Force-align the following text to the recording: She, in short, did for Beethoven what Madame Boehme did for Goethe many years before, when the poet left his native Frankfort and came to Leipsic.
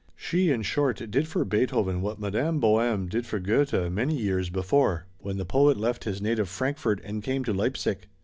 She, 0.15 0.49
in 0.49 0.63
short, 0.63 1.11
did 1.11 1.27
for 1.27 1.45
Beethoven 1.45 2.01
what 2.01 2.19
Madame 2.19 2.59
Boehme 2.59 3.07
did 3.07 3.27
for 3.27 3.37
Goethe 3.39 3.87
many 3.91 4.15
years 4.17 4.49
before, 4.49 5.05
when 5.19 5.37
the 5.37 5.45
poet 5.45 5.77
left 5.77 6.05
his 6.05 6.19
native 6.23 6.49
Frankfort 6.49 6.99
and 7.03 7.21
came 7.21 7.43
to 7.43 7.53
Leipsic. 7.53 8.09